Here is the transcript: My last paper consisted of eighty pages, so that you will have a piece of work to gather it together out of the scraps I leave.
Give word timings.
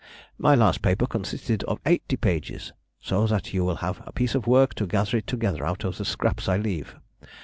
My 0.39 0.55
last 0.55 0.81
paper 0.81 1.05
consisted 1.05 1.61
of 1.65 1.79
eighty 1.85 2.17
pages, 2.17 2.73
so 2.99 3.27
that 3.27 3.53
you 3.53 3.63
will 3.63 3.75
have 3.85 4.01
a 4.03 4.11
piece 4.11 4.33
of 4.33 4.47
work 4.47 4.73
to 4.81 4.87
gather 4.87 5.17
it 5.19 5.27
together 5.27 5.63
out 5.63 5.83
of 5.83 5.99
the 5.99 6.05
scraps 6.05 6.49
I 6.49 6.57
leave. 6.57 6.95